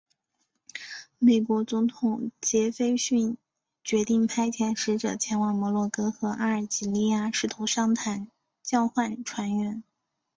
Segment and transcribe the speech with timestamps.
[1.19, 3.37] 美国总统杰斐逊
[3.83, 8.27] 决定派遣使者前往摩洛哥和阿尔及利亚试图商谈
[8.63, 9.83] 交换船员。